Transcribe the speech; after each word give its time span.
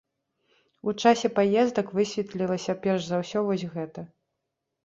У 0.91 0.93
часе 1.03 1.27
паездак 1.39 1.93
высветлілася 1.99 2.75
перш 2.87 3.01
за 3.11 3.23
ўсё 3.23 3.47
вось 3.51 3.67
гэта. 3.75 4.01